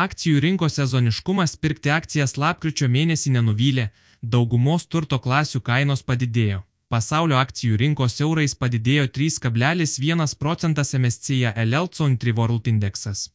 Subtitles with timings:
[0.00, 3.82] Akcijų rinkos sezoniškumas pirkti akcijas lapkričio mėnesį nenuvylė,
[4.34, 6.60] daugumos turto klasių kainos padidėjo.
[6.94, 13.26] Pasaulio akcijų rinkos eurais padidėjo 3,1 procentas MSCI LL Country World Indexas.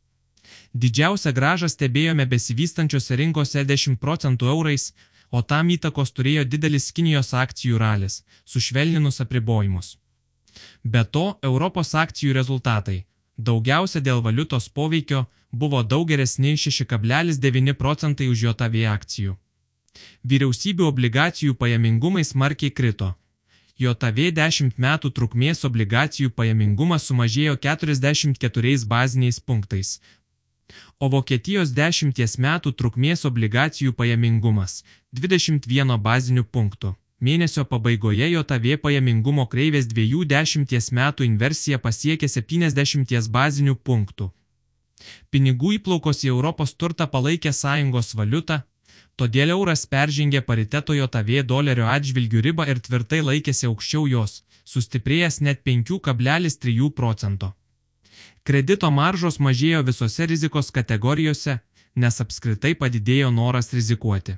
[0.74, 4.94] Didžiausią gražą stebėjome besivystančiose rinkose 10 procentų eurais,
[5.30, 9.98] o tam įtakos turėjo didelis Kinijos akcijų ralis, sušvelninus apribojimus.
[10.84, 13.04] Be to, Europos akcijų rezultatai
[13.38, 19.36] daugiausia dėl valiutos poveikio, buvo daug geresni 6,9 procentai už JOTV akcijų.
[20.24, 23.14] Vyriausybių obligacijų pajamingumai smarkiai krito.
[23.80, 30.00] JOTV 10 metų trukmės obligacijų pajamingumas sumažėjo 44 baziniais punktais,
[31.00, 36.96] o Vokietijos 10 metų trukmės obligacijų pajamingumas 21 bazinių punktų.
[37.24, 44.32] Mėnesio pabaigoje JOTV pajamingumo kreivės dviejų dešimties metų inversija pasiekė 70 bazinių punktų.
[45.32, 48.62] Pinigų įplaukos į Europos turtą palaikė sąjungos valiutą,
[49.16, 55.64] todėl euras peržengė pariteto JOTV dolerio atžvilgių ribą ir tvirtai laikėsi aukščiau jos, sustiprėjęs net
[55.64, 57.54] 5,3 procento.
[58.44, 61.62] Kredito maržos mažėjo visose rizikos kategorijose,
[61.96, 64.36] nes apskritai padidėjo noras rizikuoti.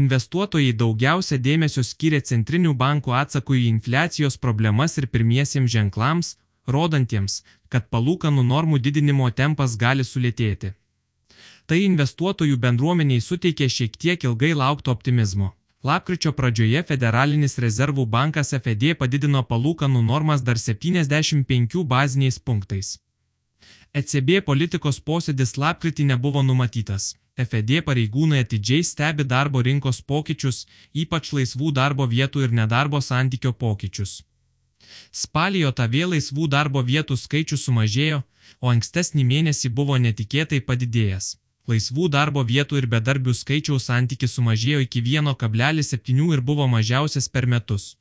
[0.00, 6.36] Investuotojai daugiausia dėmesio skyrė centrinių bankų atsakui į infliacijos problemas ir pirmiesiems ženklams,
[6.66, 10.72] rodantiems, kad palūkanų normų didinimo tempas gali sulėtėti.
[11.66, 15.52] Tai investuotojų bendruomeniai suteikė šiek tiek ilgai laukto optimizmo.
[15.82, 22.98] Lapkričio pradžioje Federalinis rezervų bankas FED padidino palūkanų normas dar 75 baziniais punktais.
[23.90, 27.16] ECB politikos posėdis lapkritį nebuvo numatytas.
[27.40, 34.20] FED pareigūnai atidžiai stebi darbo rinkos pokyčius, ypač laisvų darbo vietų ir nedarbo santykio pokyčius.
[35.10, 38.22] Spalį JOTV laisvų darbo vietų skaičius sumažėjo,
[38.62, 41.36] o ankstesnį mėnesį buvo netikėtai padidėjęs.
[41.70, 47.96] Laisvų darbo vietų ir bedarbių skaičiaus santykis sumažėjo iki 1,7 ir buvo mažiausias per metus.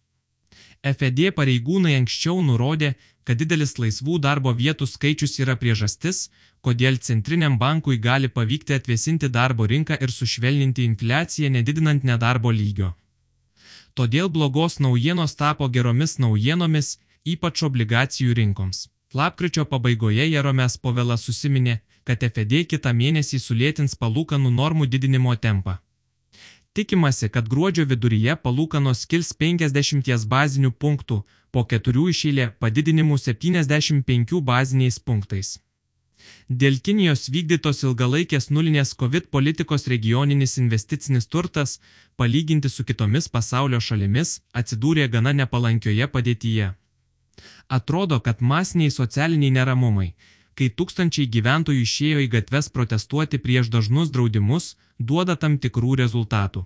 [0.85, 2.94] FED pareigūnai anksčiau nurodė,
[3.29, 6.31] kad didelis laisvų darbo vietų skaičius yra priežastis,
[6.66, 12.95] kodėl centriniam bankui gali pavykti atvėsinti darbo rinką ir sušvelninti infliaciją nedidinant nedarbo lygio.
[13.94, 16.97] Todėl blogos naujienos tapo geromis naujienomis,
[17.34, 18.88] ypač obligacijų rinkoms.
[19.13, 21.78] Lapkričio pabaigoje Jeromes Povelas susiminė,
[22.09, 25.78] kad FED kitą mėnesį sulėtins palūkanų normų didinimo tempą.
[26.79, 31.17] Tikimasi, kad gruodžio viduryje palūkanos kils 50 bazinių punktų,
[31.51, 35.50] po keturių išėlė padidinimų 75 baziniais punktais.
[36.62, 41.81] Dėl Kinijos vykdytos ilgalaikės nulinės COVID politikos regioninis investicinis turtas,
[42.16, 46.73] palyginti su kitomis pasaulio šalimis, atsidūrė gana nepalankioje padėtyje.
[47.67, 50.13] Atrodo, kad masiniai socialiniai neramumai,
[50.59, 56.66] kai tūkstančiai gyventojų išėjo į gatves protestuoti prieš dažnus draudimus, duoda tam tikrų rezultatų.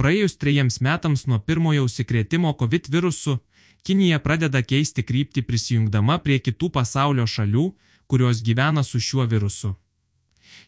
[0.00, 3.38] Praėjus trejiems metams nuo pirmojo užsikrėtimo COVID virusu,
[3.80, 7.70] Kinija pradeda keisti kryptį prisijungdama prie kitų pasaulio šalių,
[8.12, 9.70] kurios gyvena su šiuo virusu.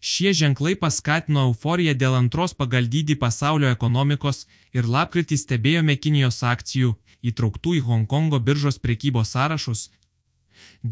[0.01, 4.47] Šie ženklai paskatino euforiją dėl antros pagal dydį pasaulio ekonomikos
[4.79, 9.91] ir lapkritį stebėjome Kinijos akcijų, įtrauktų į Hongkongo biržos prekybos sąrašus,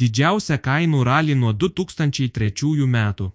[0.03, 3.33] didžiausią kainų ralį nuo 2003 metų.